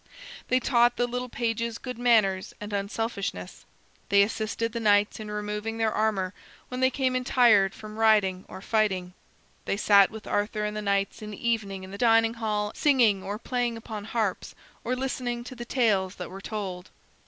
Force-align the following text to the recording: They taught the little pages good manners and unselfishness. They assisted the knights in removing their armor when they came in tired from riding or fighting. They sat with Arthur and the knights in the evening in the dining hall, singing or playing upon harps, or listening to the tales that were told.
They 0.47 0.59
taught 0.59 0.95
the 0.95 1.05
little 1.05 1.29
pages 1.29 1.77
good 1.77 1.99
manners 1.99 2.55
and 2.59 2.73
unselfishness. 2.73 3.65
They 4.09 4.23
assisted 4.23 4.71
the 4.71 4.79
knights 4.79 5.19
in 5.19 5.29
removing 5.29 5.77
their 5.77 5.93
armor 5.93 6.33
when 6.69 6.79
they 6.79 6.89
came 6.89 7.15
in 7.15 7.23
tired 7.23 7.75
from 7.75 7.99
riding 7.99 8.43
or 8.47 8.61
fighting. 8.63 9.13
They 9.65 9.77
sat 9.77 10.09
with 10.09 10.25
Arthur 10.25 10.63
and 10.65 10.75
the 10.75 10.81
knights 10.81 11.21
in 11.21 11.29
the 11.29 11.47
evening 11.47 11.83
in 11.83 11.91
the 11.91 11.99
dining 11.99 12.33
hall, 12.33 12.71
singing 12.73 13.21
or 13.21 13.37
playing 13.37 13.77
upon 13.77 14.05
harps, 14.05 14.55
or 14.83 14.95
listening 14.95 15.43
to 15.43 15.55
the 15.55 15.65
tales 15.65 16.15
that 16.15 16.31
were 16.31 16.41
told. 16.41 16.89